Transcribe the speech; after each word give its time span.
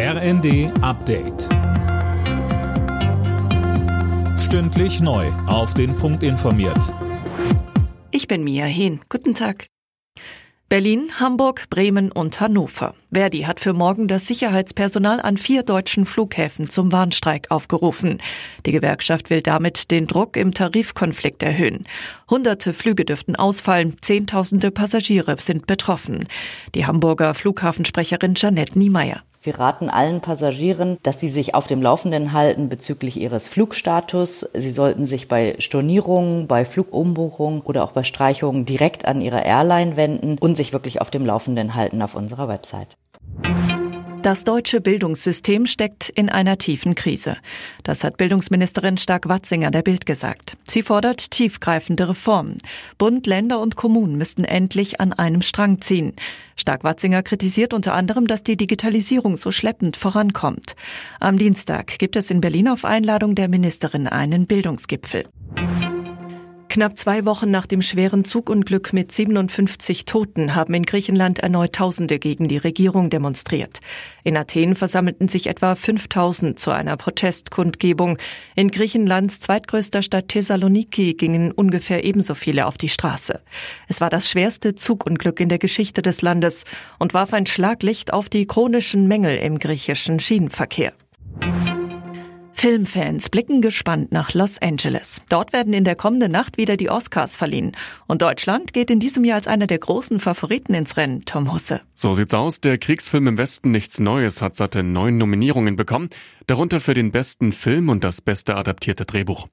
RND 0.00 0.70
Update. 0.80 1.48
Stündlich 4.38 5.00
neu. 5.00 5.26
Auf 5.48 5.74
den 5.74 5.96
Punkt 5.96 6.22
informiert. 6.22 6.94
Ich 8.12 8.28
bin 8.28 8.44
Mia 8.44 8.66
Hehn. 8.66 9.00
Guten 9.08 9.34
Tag. 9.34 9.66
Berlin, 10.68 11.18
Hamburg, 11.18 11.64
Bremen 11.68 12.12
und 12.12 12.40
Hannover. 12.40 12.94
Verdi 13.12 13.40
hat 13.40 13.58
für 13.58 13.72
morgen 13.72 14.06
das 14.06 14.28
Sicherheitspersonal 14.28 15.20
an 15.20 15.36
vier 15.36 15.64
deutschen 15.64 16.06
Flughäfen 16.06 16.70
zum 16.70 16.92
Warnstreik 16.92 17.50
aufgerufen. 17.50 18.18
Die 18.66 18.72
Gewerkschaft 18.72 19.30
will 19.30 19.42
damit 19.42 19.90
den 19.90 20.06
Druck 20.06 20.36
im 20.36 20.54
Tarifkonflikt 20.54 21.42
erhöhen. 21.42 21.88
Hunderte 22.30 22.72
Flüge 22.72 23.04
dürften 23.04 23.34
ausfallen, 23.34 23.96
Zehntausende 24.00 24.70
Passagiere 24.70 25.36
sind 25.40 25.66
betroffen. 25.66 26.28
Die 26.76 26.86
Hamburger 26.86 27.34
Flughafensprecherin 27.34 28.34
Janette 28.36 28.78
Niemeyer. 28.78 29.24
Wir 29.48 29.58
raten 29.58 29.88
allen 29.88 30.20
Passagieren, 30.20 30.98
dass 31.02 31.20
sie 31.20 31.30
sich 31.30 31.54
auf 31.54 31.66
dem 31.66 31.80
Laufenden 31.80 32.34
halten 32.34 32.68
bezüglich 32.68 33.18
ihres 33.18 33.48
Flugstatus. 33.48 34.40
Sie 34.52 34.70
sollten 34.70 35.06
sich 35.06 35.26
bei 35.26 35.56
Stornierungen, 35.58 36.46
bei 36.46 36.66
Flugumbuchungen 36.66 37.62
oder 37.62 37.82
auch 37.84 37.92
bei 37.92 38.02
Streichungen 38.02 38.66
direkt 38.66 39.06
an 39.06 39.22
ihre 39.22 39.40
Airline 39.40 39.96
wenden 39.96 40.36
und 40.38 40.54
sich 40.54 40.74
wirklich 40.74 41.00
auf 41.00 41.10
dem 41.10 41.24
Laufenden 41.24 41.74
halten 41.74 42.02
auf 42.02 42.14
unserer 42.14 42.46
Website. 42.46 42.98
Das 44.22 44.42
deutsche 44.42 44.80
Bildungssystem 44.80 45.64
steckt 45.66 46.08
in 46.08 46.28
einer 46.28 46.58
tiefen 46.58 46.96
Krise. 46.96 47.36
Das 47.84 48.02
hat 48.02 48.16
Bildungsministerin 48.16 48.98
Stark-Watzinger 48.98 49.70
der 49.70 49.82
Bild 49.82 50.06
gesagt. 50.06 50.56
Sie 50.66 50.82
fordert 50.82 51.30
tiefgreifende 51.30 52.08
Reformen. 52.08 52.58
Bund, 52.98 53.28
Länder 53.28 53.60
und 53.60 53.76
Kommunen 53.76 54.18
müssten 54.18 54.44
endlich 54.44 55.00
an 55.00 55.12
einem 55.12 55.40
Strang 55.40 55.80
ziehen. 55.80 56.14
Stark-Watzinger 56.56 57.22
kritisiert 57.22 57.72
unter 57.72 57.94
anderem, 57.94 58.26
dass 58.26 58.42
die 58.42 58.56
Digitalisierung 58.56 59.36
so 59.36 59.52
schleppend 59.52 59.96
vorankommt. 59.96 60.74
Am 61.20 61.38
Dienstag 61.38 61.98
gibt 61.98 62.16
es 62.16 62.30
in 62.30 62.40
Berlin 62.40 62.68
auf 62.68 62.84
Einladung 62.84 63.36
der 63.36 63.48
Ministerin 63.48 64.08
einen 64.08 64.46
Bildungsgipfel. 64.46 65.26
Knapp 66.68 66.98
zwei 66.98 67.24
Wochen 67.24 67.50
nach 67.50 67.66
dem 67.66 67.80
schweren 67.80 68.26
Zugunglück 68.26 68.92
mit 68.92 69.10
57 69.10 70.04
Toten 70.04 70.54
haben 70.54 70.74
in 70.74 70.84
Griechenland 70.84 71.38
erneut 71.38 71.72
Tausende 71.72 72.18
gegen 72.18 72.46
die 72.46 72.58
Regierung 72.58 73.08
demonstriert. 73.08 73.80
In 74.22 74.36
Athen 74.36 74.74
versammelten 74.74 75.28
sich 75.28 75.46
etwa 75.46 75.74
5000 75.74 76.58
zu 76.58 76.70
einer 76.70 76.98
Protestkundgebung. 76.98 78.18
In 78.54 78.70
Griechenlands 78.70 79.40
zweitgrößter 79.40 80.02
Stadt 80.02 80.28
Thessaloniki 80.28 81.14
gingen 81.14 81.52
ungefähr 81.52 82.04
ebenso 82.04 82.34
viele 82.34 82.66
auf 82.66 82.76
die 82.76 82.90
Straße. 82.90 83.40
Es 83.88 84.02
war 84.02 84.10
das 84.10 84.28
schwerste 84.28 84.74
Zugunglück 84.74 85.40
in 85.40 85.48
der 85.48 85.58
Geschichte 85.58 86.02
des 86.02 86.20
Landes 86.20 86.64
und 86.98 87.14
warf 87.14 87.32
ein 87.32 87.46
Schlaglicht 87.46 88.12
auf 88.12 88.28
die 88.28 88.46
chronischen 88.46 89.08
Mängel 89.08 89.38
im 89.38 89.58
griechischen 89.58 90.20
Schienenverkehr. 90.20 90.92
Filmfans 92.60 93.30
blicken 93.30 93.62
gespannt 93.62 94.10
nach 94.10 94.34
Los 94.34 94.60
Angeles. 94.60 95.22
Dort 95.28 95.52
werden 95.52 95.72
in 95.72 95.84
der 95.84 95.94
kommenden 95.94 96.32
Nacht 96.32 96.58
wieder 96.58 96.76
die 96.76 96.90
Oscars 96.90 97.36
verliehen. 97.36 97.70
Und 98.08 98.20
Deutschland 98.20 98.72
geht 98.72 98.90
in 98.90 98.98
diesem 98.98 99.22
Jahr 99.22 99.36
als 99.36 99.46
einer 99.46 99.68
der 99.68 99.78
großen 99.78 100.18
Favoriten 100.18 100.74
ins 100.74 100.96
Rennen, 100.96 101.22
Tom 101.24 101.52
Husse. 101.52 101.82
So 101.94 102.14
sieht's 102.14 102.34
aus. 102.34 102.60
Der 102.60 102.76
Kriegsfilm 102.78 103.28
im 103.28 103.38
Westen 103.38 103.70
Nichts 103.70 104.00
Neues 104.00 104.42
hat 104.42 104.56
satte 104.56 104.82
neun 104.82 105.18
Nominierungen 105.18 105.76
bekommen, 105.76 106.10
darunter 106.48 106.80
für 106.80 106.94
den 106.94 107.12
besten 107.12 107.52
Film 107.52 107.88
und 107.88 108.02
das 108.02 108.20
beste 108.22 108.56
adaptierte 108.56 109.04
Drehbuch. 109.04 109.46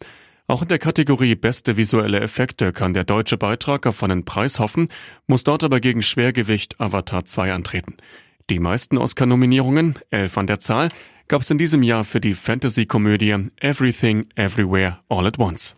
Auch 0.47 0.63
in 0.63 0.67
der 0.67 0.79
Kategorie 0.79 1.35
Beste 1.35 1.77
visuelle 1.77 2.21
Effekte 2.21 2.73
kann 2.73 2.95
der 2.95 3.03
deutsche 3.03 3.37
Beitrag 3.37 3.85
auf 3.85 4.01
einen 4.01 4.25
Preis 4.25 4.59
hoffen, 4.59 4.87
muss 5.27 5.43
dort 5.43 5.63
aber 5.63 5.79
gegen 5.79 6.01
Schwergewicht 6.01 6.81
Avatar 6.81 7.25
2 7.25 7.53
antreten. 7.53 7.97
Die 8.49 8.59
meisten 8.59 8.97
Oscar-Nominierungen, 8.97 9.95
elf 10.11 10.37
an 10.37 10.45
der 10.45 10.59
Zahl, 10.59 10.89
gab 11.27 11.41
es 11.41 11.49
in 11.49 11.57
diesem 11.57 11.83
Jahr 11.83 12.03
für 12.03 12.21
die 12.21 12.33
Fantasy-Komödie 12.33 13.35
Everything 13.59 14.27
Everywhere 14.35 14.99
All 15.09 15.25
at 15.25 15.39
Once. 15.39 15.75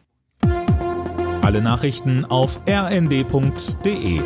Alle 1.42 1.62
Nachrichten 1.62 2.26
auf 2.26 2.60
rnd.de 2.68 4.22